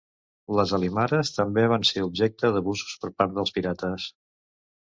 Les 0.59 0.71
alimares 0.77 1.31
també 1.35 1.65
van 1.73 1.85
ser 1.91 2.03
objecte 2.07 2.51
d'abusos 2.57 2.99
per 3.05 3.13
part 3.21 3.39
dels 3.39 3.57
pirates. 3.61 4.11